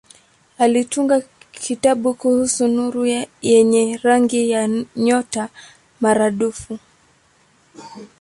Alitunga 0.57 1.21
kitabu 1.51 2.13
kuhusu 2.13 2.67
nuru 2.67 3.05
yenye 3.41 3.99
rangi 4.03 4.49
ya 4.49 4.69
nyota 4.95 5.49
maradufu. 5.99 6.79